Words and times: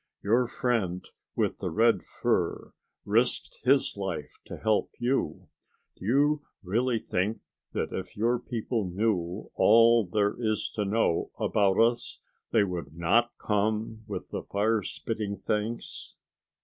Your 0.23 0.47
friend 0.47 1.07
with 1.35 1.59
the 1.59 1.69
red 1.69 2.01
fur 2.01 2.73
risked 3.05 3.59
his 3.63 3.95
life 3.95 4.39
to 4.45 4.57
help 4.57 4.89
you. 4.97 5.49
Do 5.95 6.05
you 6.07 6.41
really 6.63 6.97
think 6.97 7.41
that 7.73 7.93
if 7.93 8.17
your 8.17 8.39
people 8.39 8.89
knew 8.89 9.51
all 9.53 10.07
there 10.07 10.35
is 10.39 10.71
to 10.73 10.85
know 10.85 11.29
about 11.39 11.79
us, 11.79 12.19
they 12.51 12.63
would 12.63 12.97
not 12.97 13.37
come 13.37 14.01
with 14.07 14.29
the 14.31 14.41
fire 14.41 14.81
spitting 14.81 15.37
things?" 15.37 16.15